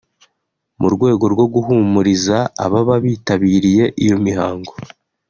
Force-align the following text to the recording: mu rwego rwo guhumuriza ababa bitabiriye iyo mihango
mu 0.79 0.87
rwego 0.93 1.25
rwo 1.33 1.45
guhumuriza 1.53 2.37
ababa 2.65 2.95
bitabiriye 3.03 3.83
iyo 4.03 4.15
mihango 4.25 4.73